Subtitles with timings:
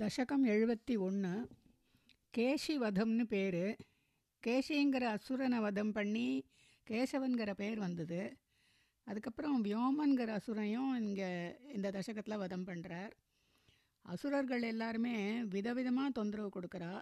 [0.00, 1.30] தசகம் எழுபத்தி ஒன்று
[2.34, 3.64] கேஷி வதம்னு பேர்.
[4.42, 6.28] கேஷிங்கிற அசுரனை வதம் பண்ணி
[6.86, 8.20] கேசவன்கிற பேர் வந்தது.
[9.06, 11.30] அதுக்கப்புறம் வியோமன்கிற அசுரனையும் இங்கே
[11.72, 13.12] இந்த தசகத்தில் வதம் பண்ணுறார்
[14.04, 15.16] அசுரர்கள் எல்லாருமே
[15.54, 16.94] விதவிதமாக தொந்தரவு கொடுக்குறா.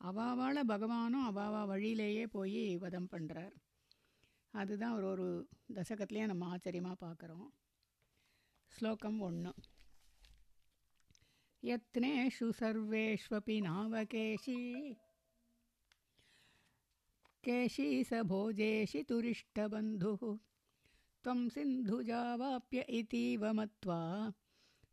[0.00, 3.54] அவாவால் பகவானும் அவாவா வழியிலேயே போய் வதம் பண்ணுறார்
[4.54, 5.26] அதுதான் ஒரு ஒரு
[5.74, 7.48] தசகத்துலேயே நம்ம ஆச்சரியமாக பார்க்குறோம்
[8.72, 9.52] ஸ்லோகம் ஒன்று
[11.64, 14.96] यत्नेषु सर्वेष्वपि नावकेशी
[17.44, 20.38] केशी। स भोजेषि तुरिष्टबन्धुः।
[21.24, 24.32] त्वं सिन्धुजावाप्य इतीव मत्वा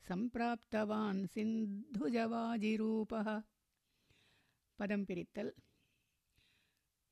[0.08, 3.42] सम्प्राप्तवान् सिन्धुजवाजिरूपः
[4.80, 5.52] पदं पिरित्तल्।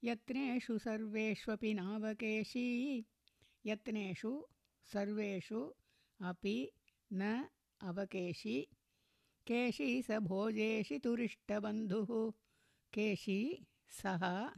[0.04, 3.06] यत्नेषु सर्वेष्वपि नावकेशी
[3.66, 4.46] यत्नेषु
[4.94, 5.74] सर्वेषु
[6.22, 6.72] अपि
[7.14, 7.48] न
[7.82, 8.68] अवकेशी।
[9.48, 12.32] केशी स भोजेषि तुरिष्टबन्धुः।
[12.94, 14.50] केशी सः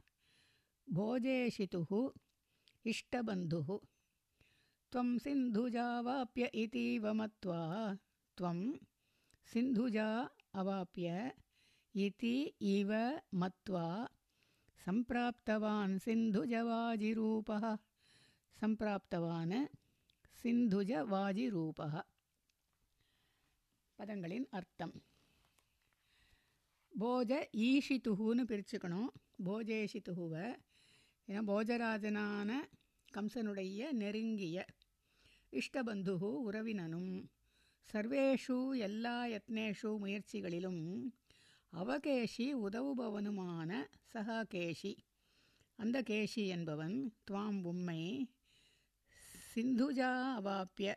[0.89, 1.91] भोजेशितुः
[2.85, 3.69] इष्टबन्धुः।
[4.91, 7.61] त्वं सिन्धुजावाप्य इतीव मत्वा
[8.37, 8.59] त्वं
[9.53, 11.31] सिन्धुजा अवाप्य
[11.95, 14.09] इति इव मत्वा
[14.85, 17.75] सम्प्राप्तवान् सिन्धुजवाजिरूपः।
[18.61, 19.65] सम्प्राप्तवान्
[20.43, 22.03] सिन्धुजवाजिरूपः।
[23.99, 24.95] பதங்களின் அர்த்தம்.
[26.93, 27.31] போஜ
[27.67, 29.09] ஈஷித்துகுன்னு பிரிச்சுக்கணும்.
[29.45, 30.47] போஜேஷித்துகுவை
[31.27, 32.51] ஏன்னா போஜராஜனான
[33.11, 34.65] கம்சனுடைய நெருங்கிய
[35.53, 37.11] இஷ்டபந்துகு உறவினனும்
[37.93, 40.83] சர்வேஷு எல்லா யத்னேஷு முயற்சிகளிலும்
[41.73, 43.71] அவகேஷி உதவுபவனுமான
[44.13, 44.93] சகா கேஷி
[45.79, 46.95] அந்த கேஷி என்பவன்
[47.31, 48.01] துவாம் உம்மை
[49.55, 50.89] சிந்துஜா அவாப்பிய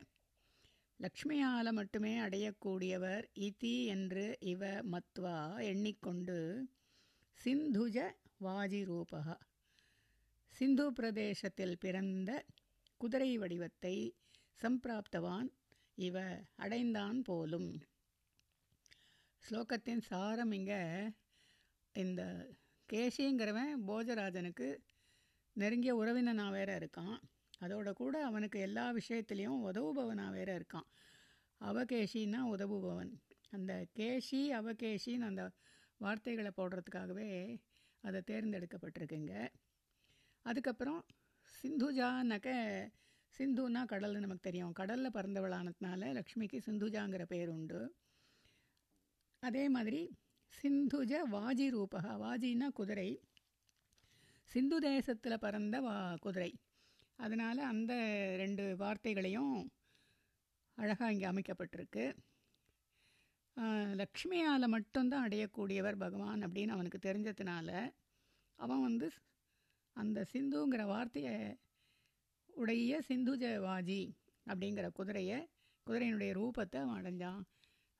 [1.00, 6.38] லக்ஷ்மியால் மட்டுமே அடையக்கூடியவர் இதி என்று இவ மத்வா எண்ணிக்கொண்டு
[7.40, 7.98] சிந்துஜ
[8.44, 9.36] வாஜிரூபகா
[10.52, 12.30] சிந்து பிரதேசத்தில் பிறந்த
[13.00, 13.94] குதிரை வடிவத்தை
[14.60, 15.48] சம்பிராப்தவான்
[15.98, 16.16] இவ
[16.56, 17.70] அடைந்தான் போலும்.
[19.44, 20.82] ஸ்லோகத்தின் சாரம் இங்கே
[21.92, 22.22] இந்த
[22.88, 24.68] கேசிங்கிறவன் போஜராஜனுக்கு
[25.56, 27.18] நெருங்கிய உறவினனாக வேற இருக்கான்.
[27.60, 30.88] அதோட கூட அவனுக்கு எல்லா விஷயத்துலேயும் உதவுபவனாக வேற இருக்கான்.
[31.60, 33.20] அவகேஷின்னா உதவுபவன்.
[33.50, 35.50] அந்த கேஷி அவகேஷின்னு அந்த
[35.98, 37.60] வார்த்தைகளை போடுறதுக்காகவே
[38.00, 39.48] அதை தேர்ந்தெடுக்கப்பட்டிருக்குங்க.
[40.42, 41.04] அதுக்கப்புறம்
[41.62, 42.48] சிந்துஜானாக்க
[43.38, 44.72] சிந்துனா கடல்னு நமக்கு தெரியும்.
[44.72, 47.94] கடலில் பிறந்தவளானதுனால லக்ஷ்மிக்கு சிந்துஜாங்கிற பேர் உண்டு.
[49.40, 50.16] அதே மாதிரி
[50.62, 52.12] சிந்துஜ வாஜி ரூபகா.
[52.24, 53.20] வாஜின்னா குதிரை.
[54.44, 56.58] சிந்து தேசத்தில் பிறந்த வா குதிரை.
[57.18, 57.92] அதனால் அந்த
[58.42, 59.54] ரெண்டு வார்த்தைகளையும்
[60.78, 62.04] அழகாக இங்கே அமைக்கப்பட்டிருக்கு.
[64.00, 67.70] லக்ஷ்மியால் மட்டும்தான் அடையக்கூடியவர் பகவான் அப்படின்னு அவனுக்கு தெரிஞ்சதுனால
[68.58, 69.08] அவன் வந்து
[69.96, 71.36] அந்த சிந்துங்கிற வார்த்தையை
[72.60, 74.02] உடைய சிந்துஜ வாஜி
[74.50, 75.38] அப்படிங்கிற குதிரையை
[75.86, 77.42] குதிரையினுடைய ரூபத்தை அவன் அடைஞ்சான்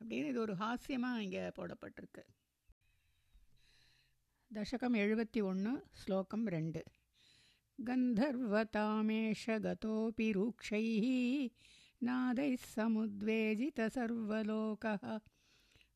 [0.01, 2.23] அப்படின்னு இது ஒரு ஹாஸ்யமாக இங்கே போடப்பட்டிருக்கு.
[4.51, 6.83] தசகம் எழுபத்தி ஒன்று ஸ்லோகம் ரெண்டு.
[7.81, 11.49] गन्धर्वतामेष गतोऽपि रूक्षैः
[12.03, 15.21] नादैः समुद्वेजितसर्वलोकः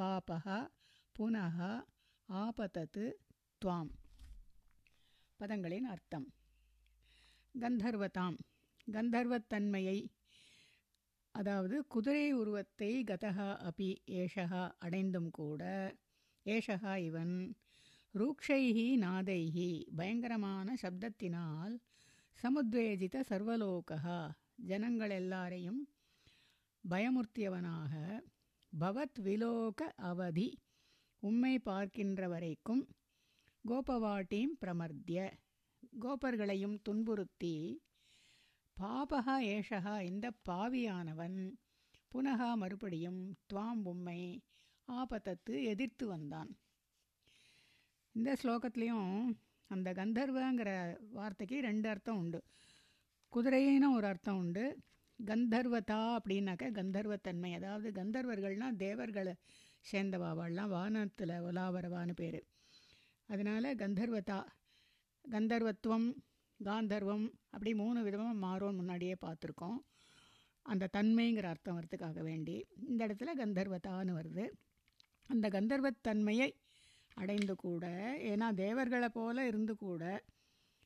[0.00, 0.46] पापः
[1.16, 1.58] पुनः
[2.28, 2.98] आपतत्
[3.62, 3.84] त्वां
[5.40, 6.26] पदङ्गलिन् अर्थम्
[7.56, 8.36] கந்தர்வதாம்.
[8.86, 9.98] கந்தர்வத்தன்மையை
[11.34, 15.62] அதாவது குதிரை உருவத்தை கதகா அபி ஏஷகா அடைந்தும் கூட
[16.46, 17.34] ஏஷகா இவன்
[18.14, 21.74] ரூக்ஷைஹி நாதைஹி பயங்கரமான சப்தத்தினால்
[22.38, 24.18] சமுத்வேஜித சர்வலோகா
[24.66, 25.80] ஜனங்கள் எல்லாரையும்
[26.84, 27.92] பயமுறுத்தியவனாக
[28.72, 30.48] பவத் விலோக அவதி
[31.22, 32.82] உம்மை பார்க்கின்ற வரைக்கும்
[33.64, 35.20] கோபவாட்டீம் பிரமர்த்திய.
[36.00, 37.82] கோபர்களையும் துன்புறுத்தி
[38.76, 41.52] பாபகா ஏஷகா இந்த பாவியானவன்.
[42.14, 44.42] புனகா மறுபடியும் துவாம் உம்மை
[44.88, 46.58] ஆபத்தத்து எதிர்த்து வந்தான்.
[48.12, 49.36] இந்த ஸ்லோகத்துலேயும்
[49.68, 52.42] அந்த கந்தர்வங்கிற வார்த்தைக்கு ரெண்டு அர்த்தம் உண்டு.
[53.32, 54.78] குதிரைன்னு ஒரு அர்த்தம் உண்டு.
[55.26, 57.54] கந்தர்வதா அப்படின்னாக்க கந்தர்வத்தன்மை.
[57.54, 59.34] அதாவது கந்தர்வர்கள்னால் தேவர்களை
[59.92, 62.40] சேர்ந்தவாவாள்லாம் வானத்தில் உலாவரவான்னு பேர்.
[63.26, 64.46] அதனால் கந்தர்வதா
[65.34, 66.08] கந்தர்வத்துவம்
[66.60, 69.78] காந்தர்வம் அப்படி மூணு விதமாக மாறும்னு முன்னாடியே பார்த்துருக்கோம்.
[70.66, 72.54] அந்த தன்மைங்கிற அர்த்தம் வரத்துக்காக வேண்டி.
[72.88, 74.44] இந்த இடத்துல கந்தர்வத்தான்னு வருது.
[75.30, 76.48] அந்த கந்தர்வத்தன்மையை
[77.16, 77.86] அடைந்து கூட
[78.30, 80.02] ஏன்னா தேவர்களை போல இருந்து கூட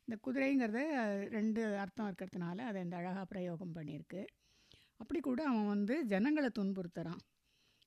[0.08, 0.82] இந்த குதிரைங்கிறது
[1.28, 4.22] ரெண்டு அர்த்தம் இருக்கிறதுனால அதை இந்த அழகாக பிரயோகம் பண்ணியிருக்கு.
[4.96, 7.20] அப்படி கூட அவன் வந்து ஜனங்களை துன்புறுத்துகிறான்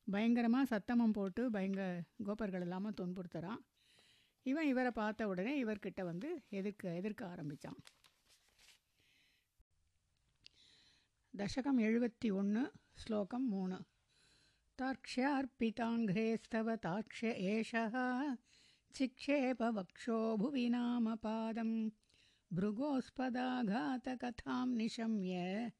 [0.07, 1.87] பயங்கரமாக சத்தமம் போட்டு பயங்கர
[2.23, 3.61] கோபர்கள் இல்லாமல் துன்புறுத்துகிறான்
[4.46, 7.76] இவன் இவரை பார்த்த உடனே இவர்கிட்ட வந்து எதிர்க்க எதிர்க்க ஆரம்பித்தான்
[11.34, 13.84] தசகம் எழுபத்தி ஒன்று ஸ்லோகம் மூணு
[14.78, 17.92] तार्क्ष्यार्पिताङ्घ्रेस्तव ताक्ष्य एषः
[18.94, 21.88] चिक्षेपवक्षो भुवि नाम पादं
[22.50, 25.72] भृगोस्पदाघातकथां निशम्य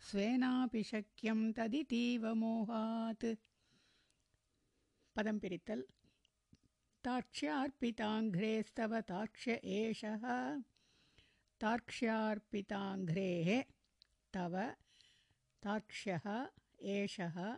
[0.00, 3.24] स्वेनापि शक्यं तदितीव मोहात्
[5.16, 5.82] पदं पिरितल्
[7.05, 10.21] तार्क्ष्यार्पिताङ्घ्रेस्तव ताक्ष्य एषः।
[11.61, 13.63] तार्क्ष्यार्पिताङ्घ्रेः
[14.33, 14.73] तव
[15.63, 16.47] तार्क्ष्यः
[16.81, 17.57] एषः।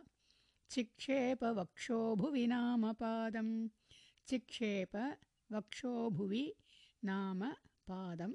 [0.70, 3.68] चिक्षेप वक्षो भुवि नाम पादं
[4.28, 5.16] चिक्षेप
[5.52, 6.54] वक्षो भुवि
[7.04, 7.52] नाम
[7.88, 8.32] पादं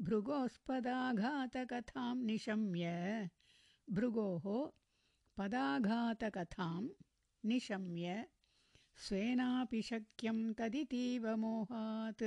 [0.00, 3.30] भृगोस्पदाघातकथां निशम्य।
[3.90, 4.72] भृगोः
[5.36, 6.88] पदाघातकथां
[7.44, 8.26] निशम्य
[8.99, 12.23] स्वेनापि शक्यं तदितीव मोहात्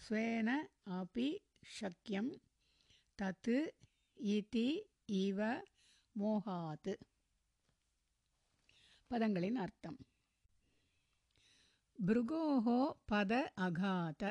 [0.00, 0.48] स्वेन
[0.98, 1.28] अपि
[1.70, 2.28] शक्यं
[3.18, 3.52] तत्
[4.18, 4.68] इति
[5.16, 5.40] इव
[6.14, 6.90] मोहात्
[9.10, 9.98] பதங்களின் அர்த்தம்
[11.98, 12.78] பிருகோஹோ
[13.10, 14.22] பத அகாத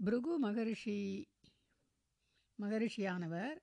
[0.00, 0.98] பிருகு மகர்ஷி
[2.58, 3.58] மகர்ஷியானவர்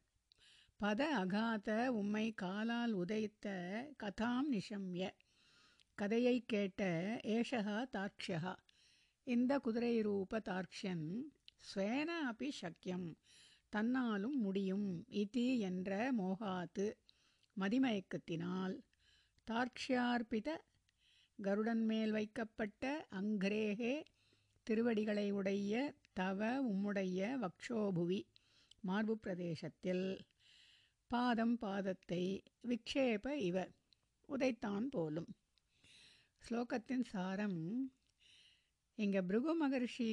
[0.79, 3.47] பத அகாத உம்மை காலால் உதைத்த
[4.03, 5.11] கதாம் நிஷம்ய
[5.98, 6.82] கதையை கேட்ட
[7.24, 8.52] ஏஷகா தார்க்ஷா
[9.26, 11.04] இந்த குதிரை ரூப தார்க்ஷன்
[11.68, 13.06] ஸ்வேன அப்படி சக்கியம்
[13.72, 14.88] தன்னாலும் முடியும்
[15.22, 16.86] இதி என்ற மோகாத்து
[17.56, 18.74] மதிமயக்கத்தினால்.
[19.46, 20.48] தார்க்ஷியார்பித
[21.38, 23.94] கருடன் மேல் வைக்கப்பட்ட அங்கிரேகே
[24.66, 28.20] திருவடிகளை உடைய தவ உம்முடைய வக்ஷோபுவி
[28.80, 30.06] மார்பு பிரதேசத்தில்.
[31.10, 32.22] பாதம் பாதத்தை
[32.68, 33.66] விக்ஷேப இவ
[34.28, 35.30] உதைத்தான் போலும்.
[36.44, 37.60] ஸ்லோகத்தின் சாரம்
[38.98, 40.08] இங்கே பிருகு மகர்ஷி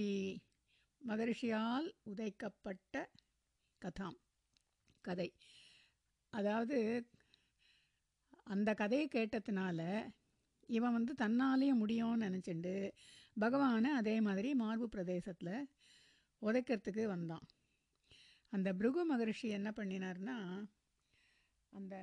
[1.01, 2.95] மகர்ஷியால் உதைக்கப்பட்ட
[3.81, 4.19] கதாம்
[5.01, 5.27] கதை.
[6.33, 6.77] அதாவது
[8.43, 9.79] அந்த கதையை கேட்டதுனால
[10.69, 12.75] இவன் வந்து தன்னாலேயே முடியும்னு நினச்சிண்டு
[13.39, 15.55] பகவானை அதே மாதிரி மார்பு பிரதேசத்தில்
[16.41, 17.45] உதைக்கிறதுக்கு வந்தான்.
[18.49, 20.37] அந்த பிருகு மகரிஷி என்ன பண்ணினார்னா
[21.73, 21.95] அந்த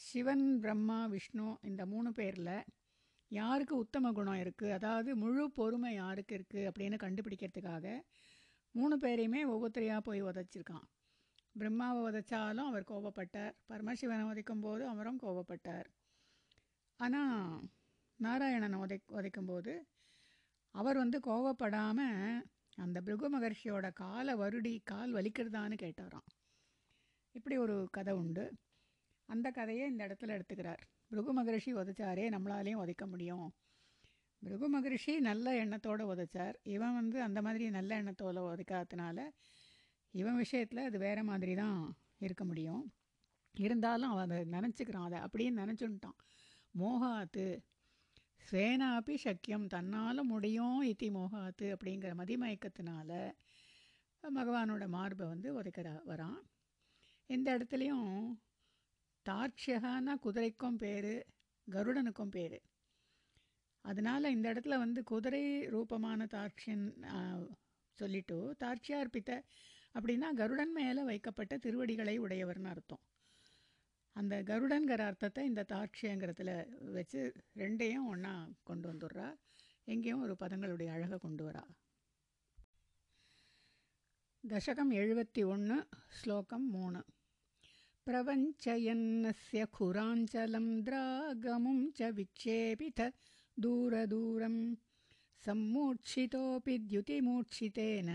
[0.00, 2.54] சிவன் பிரம்மா விஷ்ணு இந்த மூணு பேரில்
[3.30, 7.86] யாருக்கு உத்தம குணம் இருக்குது அதாவது முழு பொறுமை யாருக்கு இருக்குது அப்படின்னு கண்டுபிடிக்கிறதுக்காக
[8.74, 10.86] மூணு பேரையுமே ஒவ்வொருத்தரையாக போய் உதைச்சிருக்கான்.
[11.60, 13.54] பிரம்மாவை உதைச்சாலும் அவர் கோபப்பட்டார்.
[13.70, 15.88] பரமசிவனை உதைக்கும் போது அவரும் கோபப்பட்டார்.
[17.00, 17.60] ஆனால்
[18.20, 19.74] நாராயணனை உதை உதைக்கும்போது
[20.74, 22.42] அவர் வந்து கோபப்படாமல்
[22.84, 26.28] அந்த பிருகு மகர்ஷியோட காலை வருடி கால் வலிக்கிறதான்னு கேட்டாராம்
[27.34, 28.44] இப்படி ஒரு கதை உண்டு.
[29.30, 30.82] அந்த கதையை இந்த இடத்துல எடுத்துக்கிறார்.
[31.08, 33.48] பிருகு மகரிஷி உதைச்சாரே நம்மளாலேயும் உதைக்க முடியும்.
[34.42, 36.56] பிருகு மகரிஷி நல்ல எண்ணத்தோடு உதைச்சார்.
[36.62, 39.18] இவன் வந்து அந்த மாதிரி நல்ல எண்ணத்தோடு உதைக்காததுனால
[40.14, 41.80] இவன் விஷயத்தில் அது வேறு மாதிரி தான்
[42.18, 42.84] இருக்க முடியும்.
[43.54, 45.08] இருந்தாலும் அவன் அதை நினச்சிக்கிறான்.
[45.08, 46.18] அதை அப்படின்னு நினச்சுன்ட்டான்
[46.74, 47.44] மோகாத்து
[48.48, 53.10] ஸ்வேனாப்பி சக்கியம் தன்னால் முடியும் இத்தி மோகாத்து அப்படிங்கிற மதிமயக்கத்தினால
[54.22, 56.40] பகவானோட மார்பை வந்து உதைக்கிற வரான்.
[57.30, 58.08] இந்த இடத்துலையும்
[59.28, 61.12] தார்க்ஷகான்னா குதிரைக்கும் பேர்
[61.66, 62.58] கருடனுக்கும் பேர்.
[63.84, 66.84] அதனால் இந்த இடத்துல வந்து குதிரை ரூபமான தார்க்ஷன்
[67.98, 69.30] சொல்லிட்டு தார்க்ஷியார்பித்த
[69.94, 73.02] அப்படின்னா கருடன் மேலே வைக்கப்பட்ட திருவடிகளை உடையவர்னு அர்த்தம்.
[74.16, 76.52] அந்த கருடன்கிற அர்த்தத்தை இந்த தாட்சியங்கிறதுல
[76.92, 77.20] வச்சு
[77.54, 79.28] ரெண்டையும் ஒன்றா கொண்டு வந்துடுறா.
[79.84, 81.62] எங்கேயும் ஒரு பதங்களுடைய அழகை கொண்டு வரா.
[84.48, 87.04] தசகம் எழுபத்தி ஒன்று ஸ்லோகம் மூணு.
[88.06, 93.00] प्रवञ्चयन्नस्य खुराञ्चलं द्रागमुं च विक्षेपित
[93.64, 94.56] दूरदूरं।
[95.44, 98.08] सम्मूर्च्छितोऽपि द्युतिमूर्च्छितेन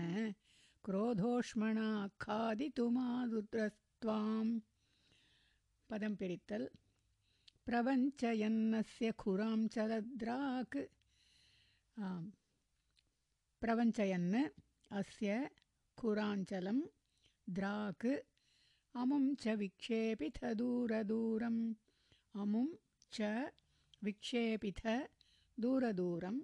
[0.84, 1.88] क्रोधोष्मणा
[2.20, 4.52] खादितुमादुद्रस्त्वाम्
[5.90, 6.66] पदं पिरित्तल्।
[7.66, 10.76] प्रवञ्चयन्नस्य खुराञ्चलद्राक्
[13.62, 14.34] प्रवञ्चयन्
[14.98, 15.28] अस्य
[15.98, 16.78] खुराञ्चलं
[17.56, 18.06] द्राक्
[18.96, 21.62] அமும் ச விக்ஷேபித தூர தூரம்
[22.34, 22.72] அமும்
[23.12, 23.28] ச
[24.02, 24.82] விக்ஷேபித
[25.58, 26.40] தூர தூரம்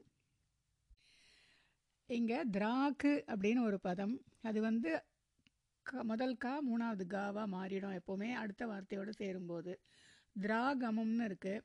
[2.08, 4.14] இங்கே திராக்கு அப்படின்னு ஒரு பதம்.
[4.42, 4.90] அது வந்து
[5.86, 9.72] க முதல் கா மூணாவது காவாக மாறிடும் எப்போவுமே அடுத்த வார்த்தையோடு சேரும்போது.
[10.36, 11.64] திராக் அமும்னு இருக்குது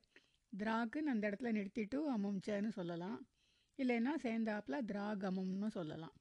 [0.53, 3.20] திராக்குன்னு அந்த இடத்துல நிறுத்திட்டு அமும்ச்சன்னு சொல்லலாம்.
[3.79, 6.15] இல்லைன்னா சேர்ந்தாப்பில் திராக் அமும்னு சொல்லலாம்.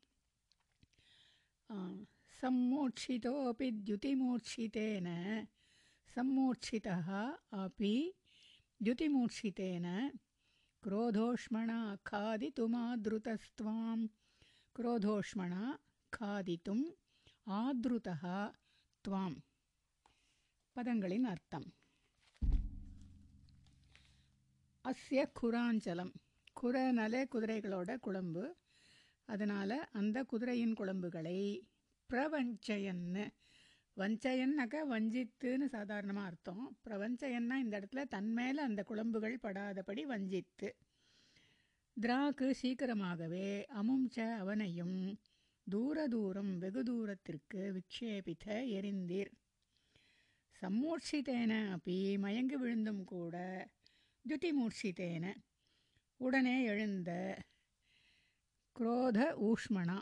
[2.40, 5.08] சம்மூர்ச்சிதோப்பி द्युतिमूर्छितेन
[6.10, 7.10] सम्मूर्छितः
[7.58, 7.92] अपि
[8.82, 9.86] द्युतिमूर्छितेन
[10.84, 11.80] क्रोधोष्मणा
[12.10, 14.00] खादितुमादृतस्त्वां
[14.76, 15.64] क्रोधोष्मणा
[16.14, 16.84] खादितुम्
[17.58, 18.40] ஆத்ருதா
[19.06, 19.38] துவாம்
[20.76, 21.66] பதங்களின் அர்த்தம்
[24.86, 26.12] அஸ்ய குராஞ்சலம்
[26.58, 28.44] குரநலே குதிரைகளோட குழம்பு
[29.30, 31.40] அதனால் அந்த குதிரையின் குழம்புகளை
[32.13, 33.25] பிரவஞ்சயன்னு.
[33.97, 36.79] வஞ்சயன்னாக்க வஞ்சித்துன்னு சாதாரணமாக அர்த்தம்.
[36.89, 40.69] பிரவஞ்சயன்னா இந்த இடத்துல தன்மேல அந்த குழம்புகள் படாதபடி வஞ்சித்து.
[41.97, 45.19] திராக்கு சீக்கிரமாகவே அமும்ச அவனையும்
[45.67, 48.47] தூர தூரம் வெகு தூரத்திற்கு விக்ஷேபித்த
[48.77, 49.31] எரிந்தீர்.
[50.63, 53.37] சம்மூர்ச்சித்தேன அப்படி மயங்கி விழுந்தும் கூட
[54.25, 55.35] துதிமூர்ச்சித்தேன.
[56.21, 57.11] உடனே எழுந்த
[58.77, 59.99] குரோத ஊஷ்மணா.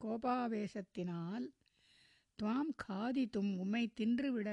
[0.00, 1.46] கோபாவேசத்தினால்
[2.38, 4.50] துவாம் காதித்தும் உம்மை தின்றுவிட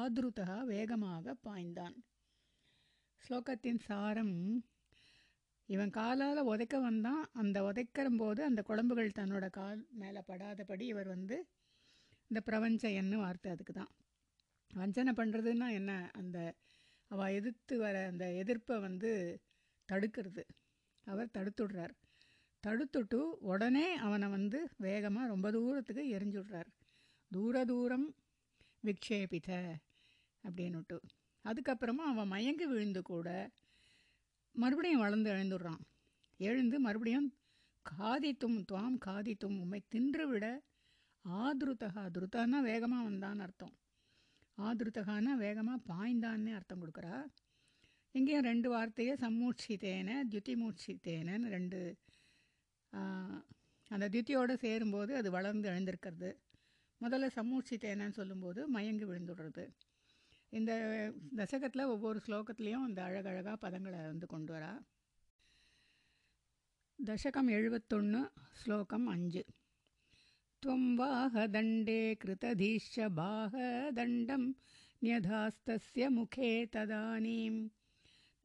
[0.00, 1.96] ஆதுருதா வேகமாக பாய்ந்தான்.
[3.24, 4.64] ஸ்லோகத்தின் சாரம்
[5.68, 7.22] இவன் காலால் உதைக்க வந்தான்.
[7.32, 11.36] அந்த உதைக்கிற போது அந்த குழம்புகள் தன்னோட கால் மேலே படாதபடி இவர் வந்து
[12.30, 13.92] இந்த பிரபஞ்சயன்னு வார்த்தை அதுக்கு தான்
[14.70, 16.10] வஞ்சனை பண்ணுறதுன்னா என்ன?
[16.12, 16.38] அந்த
[17.10, 19.40] அவள் எதிர்த்து வர அந்த எதிர்ப்பை வந்து
[19.88, 20.42] தடுக்கிறது.
[21.06, 21.94] அவர் தடுத்துடுறார்.
[22.64, 23.20] தடுத்துட்டு
[23.50, 26.70] உடனே அவனை வந்து வேகமாக ரொம்ப தூரத்துக்கு எரிஞ்சுடுறார்.
[27.30, 28.06] தூர தூரம்
[28.84, 29.50] விக்ஷேபித
[30.44, 30.98] அப்படின்னுட்டு.
[31.44, 33.28] அதுக்கப்புறமா அவன் மயங்கி விழுந்து கூட
[34.54, 35.82] மறுபடியும் வளர்ந்து எழுந்துடுறான்.
[36.40, 37.28] எழுந்து மறுபடியும்
[37.86, 40.46] காதித்தும் துவாம் காதித்தும் உம்மை தின்று விட
[42.14, 43.74] துருத்தான்னா வேகமாக வந்தான்னு அர்த்தம்.
[44.58, 47.16] ஆதிருத்தகான்னா வேகமாக பாய்ந்தான்னு அர்த்தம் கொடுக்குறா.
[48.14, 51.80] இங்கேயும் ரெண்டு வார்த்தையை சம்மூர்ச்சித்தேன தியுத்திமூர்ச்சித்தேனன்னு ரெண்டு
[53.91, 56.29] அந்த தியுத்தியோடு சேரும்போது அது வளர்ந்து எழுந்திருக்கிறது
[57.01, 59.65] முதல்ல சம்மூர்ச்சித்தேனன்னு சொல்லும்போது மயங்கி விழுந்துடுறது
[60.53, 60.71] இந்த
[61.35, 64.73] தசகத்தில் ஒவ்வொரு ஸ்லோகத்துலேயும் அந்த அழகழகாக பதங்களை வந்து கொண்டு வரா
[66.99, 68.21] தசகம் எழுபத்தொன்று
[68.53, 69.43] ஸ்லோகம் அஞ்சு
[70.63, 74.43] त्वं वाहदण्डे कृतधीश्च बाहदण्डं
[75.01, 77.55] न्यधास्तस्य मुखे तदानीं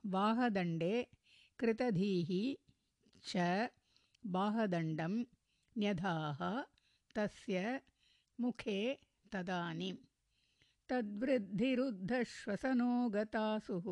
[0.03, 0.95] वाहदण्डे
[1.59, 2.31] कृतधीः
[3.23, 3.33] च
[4.23, 5.13] बाहदण्डं
[5.75, 6.41] न्यधाः
[7.15, 7.61] तस्य
[8.39, 8.79] मुखे
[9.31, 9.95] तदानीं
[10.89, 13.87] तद्वृद्धिरुद्धश्वसनो गतासुः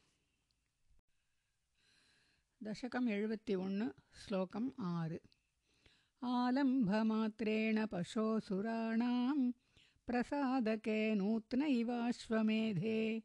[2.61, 5.23] தசகம் எழுபத்தி ஒன்று ஸ்லோகம் ஆறு.
[6.23, 9.53] आलम्भमात्रेण पशोऽसुराणाम्
[10.07, 13.23] प्रसादके नूत्न इवाश्वमेधे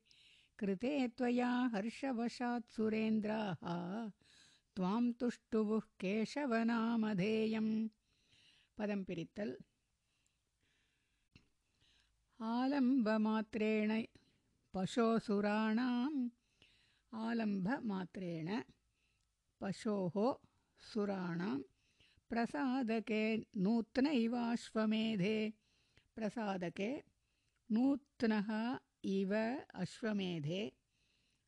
[0.60, 4.12] कृते त्वया हर्षवशात् सुरेन्द्राः।
[4.75, 7.90] त्वां तुष्टुवुः केशवनामधेयम्।
[8.78, 9.54] पदं पिरित्तल्।
[12.42, 14.04] आलम्बमात्रेण
[14.74, 16.30] पशोऽसुराणाम्
[17.16, 18.62] आलम्बमात्रेण
[19.62, 20.34] पशोः
[20.94, 21.64] सुराणाम्
[22.29, 25.53] प्रसादके नूत्नैवाश्वमेधे।
[26.15, 27.03] प्रसादके
[27.72, 30.72] नूत्नः इव अश्वमेधे।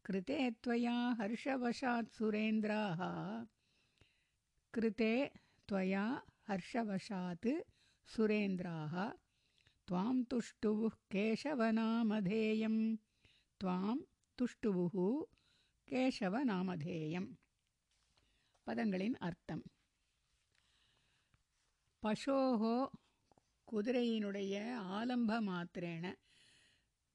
[0.06, 3.00] कृते त्वया हर्षवशात् सुरेन्द्राः।
[4.74, 5.32] कृते
[5.68, 7.48] त्वया हर्षवशात्
[8.06, 9.12] सुरेन्द्राः।
[9.88, 12.98] त्वां तुष्टुवुः केशवनामधेयं
[13.60, 13.98] त्वां
[14.38, 15.26] तुष्टुवुः
[15.88, 17.28] केशवनामधेयं
[18.66, 19.62] पदङ्गलिन् अर्थम्
[22.08, 22.76] பசோகோ
[23.68, 24.56] குதிரையினுடைய
[24.90, 26.06] ஆலம்ப மாத்திரேன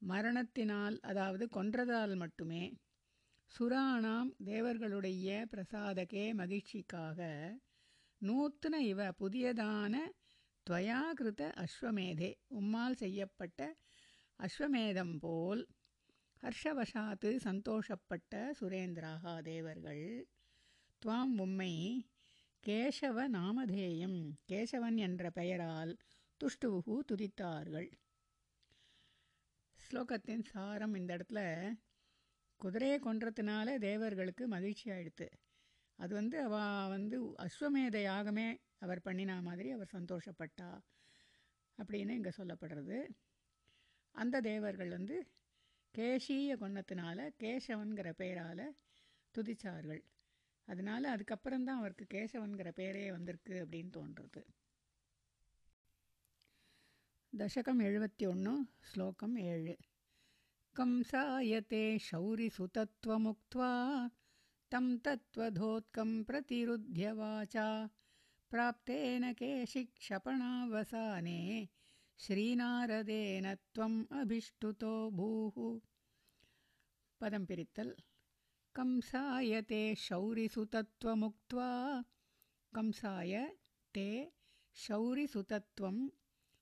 [0.03, 2.65] மரணத்தினால் அதாவது கொன்றதால் மட்டுமே
[3.55, 7.21] சுராணாம் தேவர்களுடைய பிரசாதகே மகிழ்ச்சிக்காக
[8.21, 9.95] நூத்தன இவ புதியதான
[10.67, 13.73] துவயாகிருத அஸ்வமேதே உம்மால் செய்யப்பட்ட
[14.41, 15.65] அஸ்வமேதம் போல்
[16.43, 20.07] ஹர்ஷவசாத்து சந்தோஷப்பட்ட சுரேந்திராகா தேவர்கள்
[21.03, 21.75] துவாம் உம்மை
[22.67, 24.37] கேசவ நாமதேயம்.
[24.49, 25.97] கேசவன் என்ற பெயரால்
[26.41, 27.89] துஷ்டுவுகு துதித்தார்கள்.
[29.79, 31.41] ஸ்லோகத்தின் சாரம் இந்த இடத்துல
[32.57, 35.29] குதிரையை கொன்றதுனால தேவர்களுக்கு மகிழ்ச்சி ஆயிடுத்து.
[35.97, 40.71] அது வந்து அவ வந்து அஸ்வமேத யாகமே அவர் பண்ணினா மாதிரி அவர் சந்தோஷப்பட்டா
[41.79, 43.07] அப்படின்னு இங்கே சொல்லப்படுறது.
[44.15, 45.27] அந்த தேவர்கள் வந்து
[45.95, 48.77] கேஷிய கொன்னத்தினால கேசவன்கிற பெயரால்
[49.35, 50.03] துதிச்சார்கள்.
[50.68, 54.44] அதனால் அதுக்கப்புறம்தான் அவருக்கு கேசவன்கிற பேரே வந்திருக்கு அப்படின்னு தோன்றுறது
[57.34, 59.74] दशकम् எழுபத்தி ஒன்று ஸ்லோகம் ஏழு
[60.76, 63.70] कंसायते शौरिसुतत्वमुक्त्वा
[64.72, 67.68] तं तत्त्वधोत्कं प्रतिरुध्य वाचा
[68.52, 70.10] प्राप्तेन केशिक्षपणावसाने
[72.20, 75.58] श्रीनारदेन त्वम् अभिष्टुतो भूः
[77.22, 77.94] पदं पिरित्तल्
[78.77, 81.71] कंसाय ते शौरिसुतत्वमुक्त्वा
[82.75, 83.35] कंसाय
[83.95, 84.07] ते
[84.85, 86.01] शौरिसुतत्वम्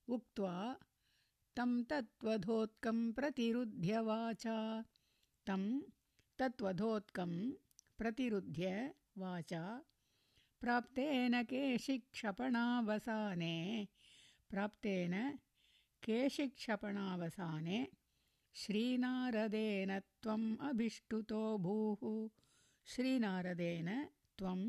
[0.08, 0.54] उक्त्वा
[1.56, 4.56] तं तत्त्वधोत्कं प्रतिरुध्य वाचा।
[5.46, 5.62] तं
[6.38, 7.32] तत्त्वधोत्कं
[7.98, 8.66] प्रतिरुध्य
[9.22, 9.62] वाचा।
[10.62, 12.26] प्राप्तेन केशिक्षपणावसाने
[14.50, 15.14] प्राप्तेन
[16.06, 17.78] केशिक्षपणावसाने
[18.55, 19.91] श्रीनारदेन
[20.23, 22.03] त्वम् अभिष्टुतो भूः
[22.87, 23.89] श्रीनारदेन
[24.39, 24.67] त्वम्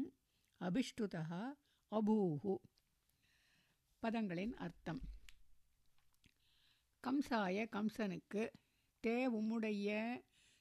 [0.60, 1.30] अभिष्टुतः
[1.92, 2.44] अभूः
[4.02, 5.00] பதங்களின் அர்த்தம்
[7.04, 8.42] கம்சாய கம்சனுக்கு
[9.04, 9.88] தே உம்முடைய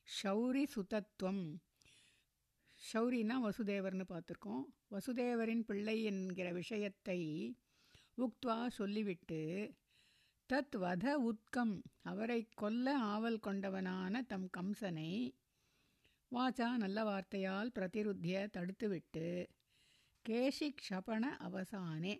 [0.07, 1.43] ஷௌரி சுதத்துவம்
[2.81, 4.63] ஷௌரினா வசுதேவர்னு பார்த்துருக்கோம்
[4.95, 7.19] வசுதேவரின் பிள்ளை என்கிற விஷயத்தை
[8.17, 9.41] உக்த்வா சொல்லிவிட்டு
[10.52, 11.82] தத் வத உத்கம்.
[12.02, 15.30] அவரை கொல்ல ஆவல் கொண்டவனான தம் கம்சனை
[16.32, 19.46] வாச்சா நல்ல வார்த்தையால் பிரதிருத்திய தடுத்துவிட்டு
[20.28, 22.14] கேஷி க்ஷபண அவசானே.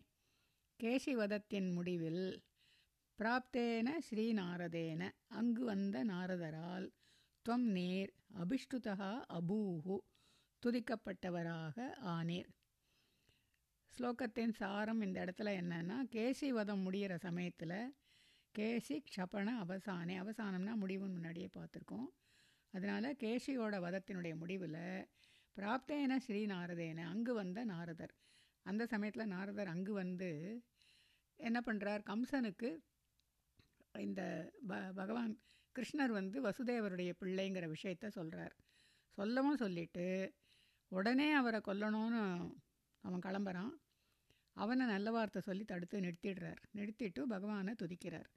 [0.81, 2.43] கேசிவதத்தின் முடிவில்
[3.19, 5.11] பிராப்தேன ஸ்ரீநாரதேன.
[5.29, 6.91] அங்கு வந்த நாரதரால்
[7.45, 9.99] துவம் நேர் அபிஷ்டுதா அபூஹு
[10.63, 12.49] துதிக்கப்பட்டவராக ஆனீர்.
[13.93, 17.95] ஸ்லோகத்தின் சாரம் இந்த இடத்துல என்னன்னா கேசிவதம் முடிகிற சமயத்தில்
[18.55, 20.15] கேசி க்ஷபண அவசானே.
[20.23, 22.09] அவசானம்னா முடிவுன்னு முன்னாடியே பார்த்துருக்கோம்.
[22.75, 24.81] அதனால் கேசியோட வதத்தினுடைய முடிவில்
[25.57, 28.15] பிராப்தேன ஸ்ரீநாரதேன அங்கு வந்த நாரதர்.
[28.67, 30.31] அந்த சமயத்தில் நாரதர் அங்கு வந்து
[31.41, 32.71] என்ன பண்ணுறார் கம்சனுக்கு
[33.95, 34.23] இந்த
[34.69, 35.33] ப பகவான்
[35.77, 38.55] கிருஷ்ணர் வந்து வசுதேவருடைய பிள்ளைங்கிற விஷயத்த சொல்கிறார்
[39.19, 40.07] சொல்லவும் சொல்லிட்டு
[40.93, 42.23] உடனே அவரை கொல்லணும்னு
[43.05, 43.73] அவன் கிளம்புறான்.
[44.57, 46.61] அவனை நல்ல வார்த்தை சொல்லி தடுத்து நிறுத்திடுறார்.
[46.79, 48.29] நிறுத்திட்டு பகவானை துதிக்கிறார்.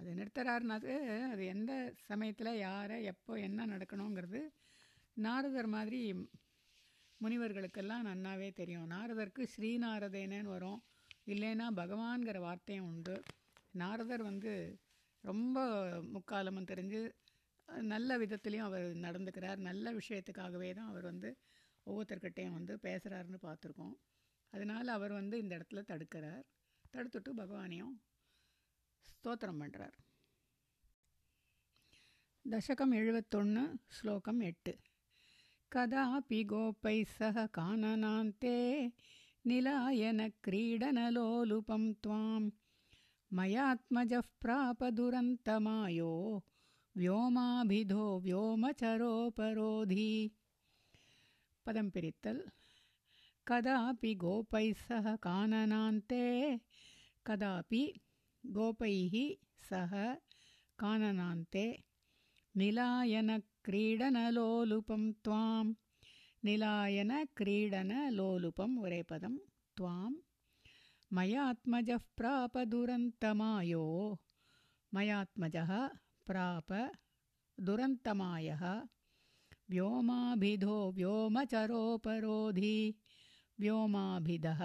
[0.00, 0.92] அது நிறுத்துறாருனாது
[1.30, 4.40] அது எந்த சமயத்தில் யாரை எப்போ என்ன நடக்கணுங்கிறது
[5.16, 6.28] நாரதர் மாதிரி
[7.20, 8.86] முனிவர்களுக்கெல்லாம் நன்னாவே தெரியும்.
[8.90, 10.78] நாரதருக்கு ஸ்ரீநாரதேனன்னு வரும்.
[11.26, 13.16] இல்லைன்னா பகவான்கிற வார்த்தையும் உண்டு.
[13.72, 14.52] நாரதர் வந்து
[15.24, 15.58] ரொம்ப
[16.14, 17.00] முக்காலமும் தெரிஞ்சு
[17.86, 19.56] நல்ல விதத்துலேயும் அவர் நடந்துக்கிறார்.
[19.56, 21.30] நல்ல விஷயத்துக்காகவே தான் அவர் வந்து
[21.86, 23.94] ஒவ்வொருத்தர்கிட்டையும் வந்து பேசுகிறாருன்னு பார்த்துருக்கோம்.
[24.52, 26.44] அதனால் அவர் வந்து இந்த இடத்துல தடுக்கிறார்.
[26.94, 27.94] தடுத்துட்டு பகவானையும்
[29.07, 29.95] ஸ்தோத்திரம் பண்ணுறார்
[32.45, 33.63] தசகம் எழுபத்தொன்று
[33.97, 34.73] ஸ்லோகம் எட்டு
[35.71, 38.59] கதாபி கோப்பை சக கானனாந்தே
[39.45, 42.43] நிலாயன क्रीडनलोलुपं त्वां
[43.31, 46.13] मयात्मजः प्रापदुरन्तमायो
[46.95, 50.09] व्योमाभिधो व्योमचरोपरोधी
[51.65, 52.41] पदं पिरित्तल्
[53.47, 56.25] कदापि गोपैः सह काननान्ते
[57.25, 57.83] कदापि
[58.46, 59.14] गोपैः
[59.68, 59.92] सह
[60.78, 61.64] काननान्ते।
[62.56, 65.64] निलायनक्रीडनलोलुपं त्वां।
[66.44, 69.34] निलायनक्रीडनलोलुपं वरेपदं
[69.76, 70.10] त्वां।
[71.16, 73.84] मयात्मजः प्राप दुरन्तमायो
[74.94, 75.70] मयात्मजः
[76.26, 76.70] प्राप
[77.68, 78.62] दुरन्तमायः।
[79.70, 82.78] व्योमाभिधो व्योमचरोपरोधी।
[83.60, 84.62] व्योमाभिधः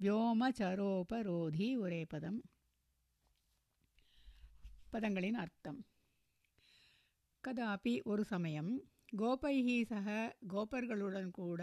[0.00, 2.40] व्योमचरोपरोधी उरेपदम्
[4.94, 5.86] பதங்களின் அர்த்தம்.
[7.44, 8.72] கதாபி ஒரு சமயம்
[9.16, 11.62] கோபைஹி சக கோபர்களுடன் கூட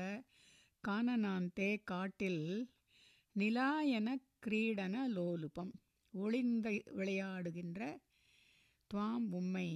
[0.88, 2.72] கானனாந்தே காட்டில்
[3.36, 4.16] நிலாயன
[4.46, 5.72] கிரீடன லோலுபம்
[6.14, 8.00] ஒளிந்த விளையாடுகின்ற
[8.94, 9.70] துவாம் உம்மை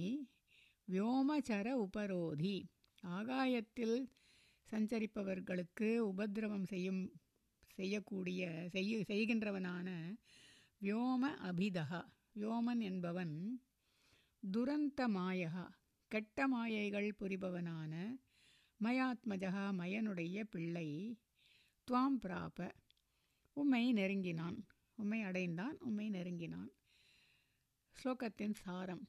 [0.88, 2.56] வியோமச்சர உபரோதி
[3.02, 3.96] ஆகாயத்தில்
[4.70, 7.02] சஞ்சரிப்பவர்களுக்கு உபதிரவம் செய்யும்
[7.74, 8.42] செய்யக்கூடிய
[8.72, 9.88] செய்ய செய்கின்றவனான
[10.80, 12.02] வியோம அபிதகா.
[12.40, 13.60] வியோமன் என்பவன்
[14.52, 15.68] துரந்த மாயகா
[16.08, 18.20] கெட்ட மாயைகள் புரிபவனான
[18.80, 21.18] மயாத்மஜகா மயனுடைய பிள்ளை.
[21.90, 22.70] துவாம் பிராப
[23.52, 24.66] உம்மை நெருங்கினான்.
[24.96, 26.70] உம்மை அடைந்தான் உம்மை நெருங்கினான்.
[27.96, 29.08] ஸ்லோகத்தின் சாரம்.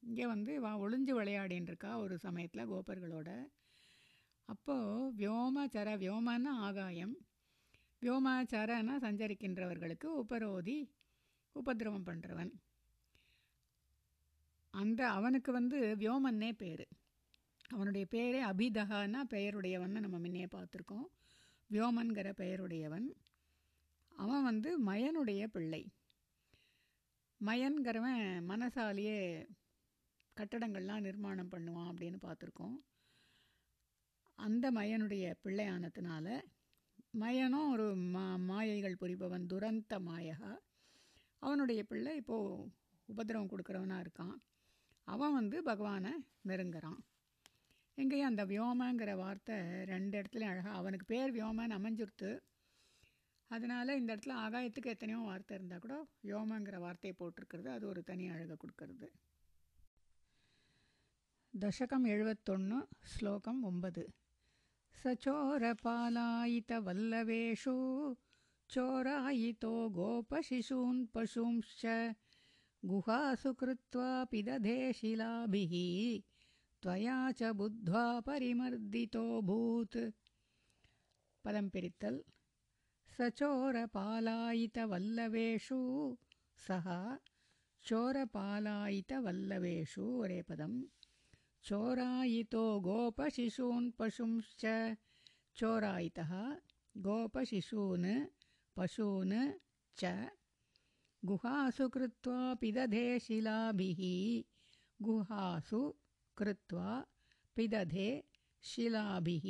[0.00, 3.46] இங்கே வந்து வா ஒளிஞ்சு விளையாடின்னு இருக்கா ஒரு சமயத்தில் கோபர்களோட.
[4.44, 7.16] அப்போது வியோமச்சர வியோமன ஆகாயம்.
[8.02, 10.78] வியோமாச்சாரனா சஞ்சரிக்கின்றவர்களுக்கு உபரோதி.
[11.54, 12.52] உபதிரவம் பண்ணுறவன்
[14.74, 16.88] அந்த அவனுக்கு வந்து வியோமன்னே பேர்.
[17.68, 21.06] அவனுடைய பேரே அபிதகான்னா பெயருடையவன் நம்ம முன்னே பார்த்துருக்கோம்.
[21.70, 23.08] வியோமன்கிற பெயருடையவன்.
[24.08, 25.92] அவன் வந்து மயனுடைய பிள்ளை.
[27.40, 29.48] மயன்கிறவன் மனசாலேயே
[30.36, 32.76] கட்டடங்கள்லாம் நிர்மாணம் பண்ணுவான் அப்படின்னு பார்த்துருக்கோம்.
[34.34, 36.40] அந்த மயனுடைய பிள்ளையானதுனால
[37.10, 40.52] மயனும் ஒரு மா மாயைகள் புரிபவன் துரந்த மாயகா.
[41.40, 42.70] அவனுடைய பிள்ளை இப்போது
[43.04, 44.36] உபதிரவம் கொடுக்குறவனாக இருக்கான்.
[45.04, 46.12] அவன் வந்து பகவானை
[46.48, 47.00] நெருங்குறான்.
[47.94, 52.30] எங்கேயும் அந்த வியோமங்கிற வார்த்தை ரெண்டு இடத்துலையும் அழகாக அவனுக்கு பேர் வியோமன்னு அமைஞ்சிருத்து.
[53.48, 55.94] அதனால் இந்த இடத்துல ஆகாயத்துக்கு எத்தனையோ வார்த்தை இருந்தால் கூட
[56.26, 57.68] வியோமங்கிற வார்த்தையை போட்டிருக்கிறது.
[57.68, 59.08] அது ஒரு தனி அழகை கொடுக்கறது.
[61.54, 64.02] தசகம் எழுபத்தொன்று ஸ்லோகம் ஒன்பது.
[64.94, 67.74] சச்சோர பாலாயித வல்லவேஷூ
[68.72, 71.84] चोरायितो गोपशिशून् पशूंश्च
[72.90, 75.72] गुहासु कृत्वा पिदधे शिलाभिः
[76.82, 79.96] त्वया च बुद्ध्वा परिमर्दितोऽभूत्
[81.44, 82.20] पदंपिरित्तल्
[83.16, 85.80] स चोरपालायितवल्लवेषु
[86.66, 86.86] सः
[87.88, 90.72] चोरपालायितवल्लवेषु रेपदं
[91.68, 94.62] चोरायितो गोपशिशून् पशुंश्च
[95.60, 96.32] चोरायितः
[97.06, 98.08] गोपशिशून्
[98.80, 99.32] पशून्
[100.00, 100.10] च
[101.28, 104.00] गुहासु कृत्वा पिदधे शिलाभिः
[105.06, 105.80] गुहासु
[106.38, 106.92] कृत्वा
[107.56, 108.08] पिदधे
[108.68, 109.46] शिलाभिः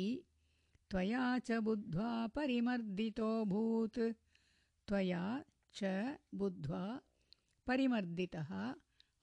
[0.91, 4.01] त्वया च बुद्ध्वा परिमर्दितोऽभूत्
[4.89, 5.23] त्वया
[5.79, 5.93] च
[6.43, 6.83] बुद्ध्वा
[7.67, 8.51] परिमर्दितः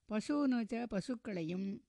[0.10, 1.80] பசுனுச்ச பசுக்களையும்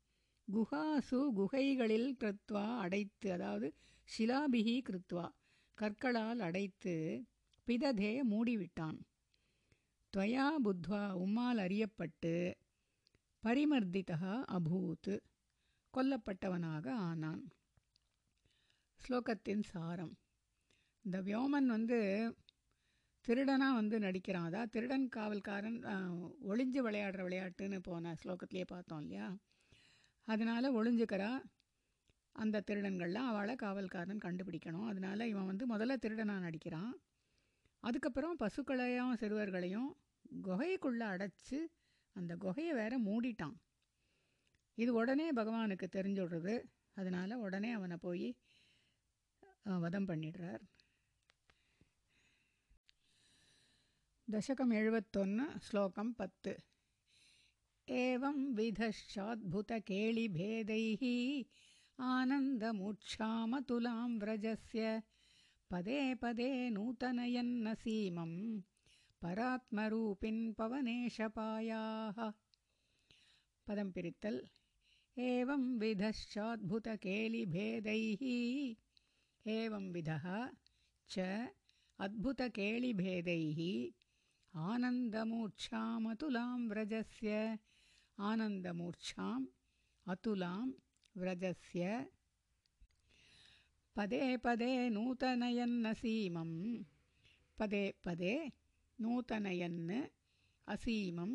[0.52, 3.74] குஹாசு குகைகளில் கிருத்வா அடைத்து அதாவது
[4.18, 5.28] சிலாபிகி கிருத்வா
[5.74, 7.24] கற்களால் அடைத்து
[7.66, 8.98] பிததே மூடிவிட்டான்.
[10.16, 12.54] துவயா புத்வா உம்மால் அறியப்பட்டு
[13.42, 15.12] பரிமர்திதா அபூத்
[15.94, 17.44] கொல்லப்பட்டவனாக ஆனான்
[19.00, 20.14] ஸ்லோகத்தின் சாரம்
[21.04, 21.98] இந்த வியோமன் வந்து
[23.24, 24.46] திருடனாக வந்து நடிக்கிறான்.
[24.48, 25.78] அதான் திருடன் காவல்காரன்
[26.50, 29.28] ஒளிஞ்சு விளையாடுற விளையாட்டுன்னு போன ஸ்லோகத்திலே பார்த்தோம் இல்லையா?
[30.28, 31.30] அதனால் ஒளிஞ்சுக்கிறா
[32.32, 33.30] அந்த திருடன்கள்லாம்.
[33.32, 34.86] அவளை காவல்காரன் கண்டுபிடிக்கணும்.
[34.86, 36.92] அதனால் இவன் வந்து முதல்ல திருடனாக நடிக்கிறான்.
[37.82, 39.90] அதுக்கப்புறம் பசுக்களையும் சிறுவர்களையும்
[40.42, 41.58] குகைக்குள்ளே அடைச்சி
[42.17, 43.57] அந்த குகையை வேற மூடிட்டான்
[44.77, 46.63] இது உடனே பகவானுக்கு தெரிஞ்சுடுறது
[46.97, 48.35] அதனால் உடனே அவனை போய்
[49.65, 50.61] அஹ், வதம் பண்ணிடுறார்
[54.27, 56.47] दशकम् एळवत्तोन् श्लोकं पत्
[57.87, 61.03] एवं विधश्चाद्भुतकेलिभेदैः
[62.09, 65.01] आनन्दमूक्षामतुलां व्रजस्य
[65.71, 68.61] पदे पदे नूतनयन्न सीमं
[69.22, 72.32] परात्मरूपिन् पवनेशपायाः
[73.66, 74.40] पदं पिरित्तल्।
[75.18, 78.22] एवं विधश्चाद्भुतकेलिभेदैः
[79.50, 80.48] एवं विधः
[81.10, 81.48] च
[82.00, 83.92] अद्भुतकेलिभेदैः।
[84.60, 87.58] आनन्दमूर्च्छामतुलां व्रजस्य।
[88.20, 89.46] आनन्दमूर्च्छाम्
[90.08, 90.70] अतुलां
[91.16, 92.06] व्रजस्य।
[93.96, 96.84] पदे पदे नूतनयन्न सीमं
[97.58, 98.52] पदे पदे
[98.99, 99.91] नूतनयन्
[100.67, 101.31] असीमं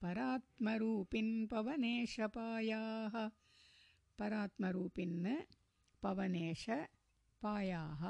[0.00, 3.14] परात्मरूपिन् पवनेशपायाः
[4.18, 5.34] பராத்மரூபின்னு
[6.02, 6.64] பவனேஷ
[7.42, 8.02] பாயாக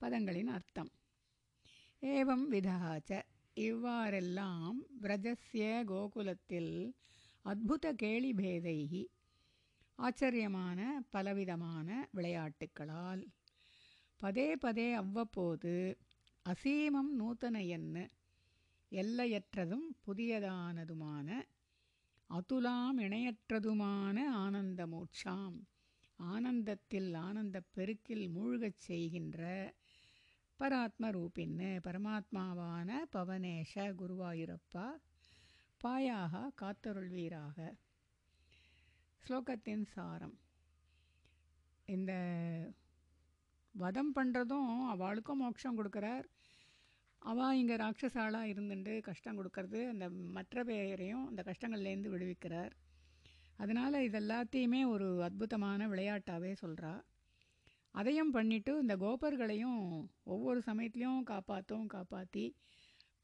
[0.00, 0.90] பதங்களின் அர்த்தம்
[2.02, 3.10] ஏவம் விதாச்ச
[3.56, 6.74] இவ்வாறெல்லாம் விரஜஸ்ய கோகுலத்தில்
[7.44, 9.02] அத்புத கேளிபேதைகி
[9.98, 13.22] ஆச்சரியமான பலவிதமான விளையாட்டுக்களால்
[14.20, 15.74] பதே பதே அவ்வப்போது
[16.45, 18.03] அசீமம் நூத்தன எண்ணு
[18.91, 21.27] எல்லையற்றதும் புதியதானதுமான
[22.29, 25.57] அதுலாம் இணையற்றதுமான ஆனந்த மோட்சாம்
[26.19, 29.41] ஆனந்தத்தில் ஆனந்தப் பெருக்கில் மூழ்கச் செய்கின்ற
[30.59, 34.87] பராத்ம ரூபின்னு பரமாத்மாவான பவனேஷ குருவாயூரப்பா
[35.83, 37.57] பாயாக காத்தருள்வீராக.
[39.23, 40.37] ஸ்லோகத்தின் சாரம்.
[41.85, 42.11] இந்த
[43.75, 46.25] வதம் பண்ணுறதும் அவளுக்கும் மோட்சம் கொடுக்குறார்.
[47.21, 52.73] அவள் இங்கே ராட்சசாலாக இருந்துட்டு கஷ்டம் கொடுக்கறது அந்த மற்ற பேரையும் அந்த கஷ்டங்கள்லேருந்து விடுவிக்கிறார்.
[53.57, 56.93] அதனால் இது எல்லாத்தையுமே ஒரு அற்புதமான விளையாட்டாகவே சொல்கிறா
[57.95, 59.81] அதையும் பண்ணிட்டு இந்த கோபர்களையும்
[60.23, 62.45] ஒவ்வொரு சமயத்துலேயும் காப்பாற்றும் காப்பாற்றி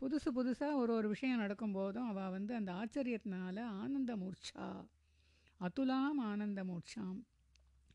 [0.01, 4.67] புதுசு புதுசாக ஒரு ஒரு விஷயம் நடக்கும்போதும் அவள் வந்து அந்த ஆச்சரியத்தினால ஆனந்த மூர்ச்சா
[5.59, 7.17] அதுலாம் ஆனந்த மூர்ச்சாம்.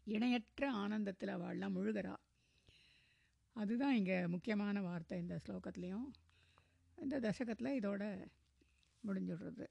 [0.06, 2.14] இணையற்ற ஆனந்தத்தில் அவள்லாம் முழுகிறா.
[3.52, 6.06] அதுதான் இங்கே முக்கியமான வார்த்தை இந்த ஸ்லோகத்துலேயும்.
[6.96, 8.28] இந்த தசகத்தில் இதோட
[9.06, 9.66] முடிஞ்சுடுறது.